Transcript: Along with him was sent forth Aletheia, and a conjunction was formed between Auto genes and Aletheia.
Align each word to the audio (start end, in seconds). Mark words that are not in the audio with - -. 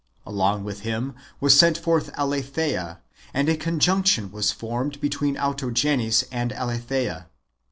Along 0.25 0.63
with 0.63 0.79
him 0.79 1.13
was 1.39 1.55
sent 1.59 1.77
forth 1.77 2.09
Aletheia, 2.17 3.01
and 3.35 3.47
a 3.47 3.55
conjunction 3.55 4.31
was 4.31 4.51
formed 4.51 4.99
between 4.99 5.37
Auto 5.37 5.69
genes 5.69 6.23
and 6.31 6.51
Aletheia. 6.53 7.27